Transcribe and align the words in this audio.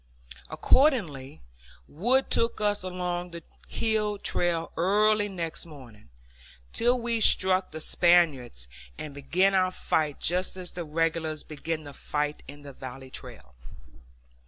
Accordingly 0.49 1.43
Wood 1.87 2.31
took 2.31 2.59
us 2.59 2.81
along 2.81 3.29
the 3.29 3.43
hill 3.67 4.17
trail 4.17 4.71
early 4.75 5.29
next 5.29 5.67
morning, 5.67 6.09
till 6.73 6.99
we 6.99 7.19
struck 7.21 7.69
the 7.69 7.79
Spaniards, 7.79 8.67
and 8.97 9.13
began 9.13 9.53
our 9.53 9.69
fight 9.69 10.19
just 10.19 10.57
as 10.57 10.71
the 10.71 10.85
regulars 10.85 11.43
began 11.43 11.83
the 11.83 11.93
fight 11.93 12.41
in 12.47 12.63
the 12.63 12.73
valley 12.73 13.11
trail. 13.11 13.53